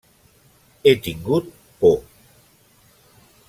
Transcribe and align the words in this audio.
He 0.85 0.93
tingut 1.07 1.53
por. 1.83 2.01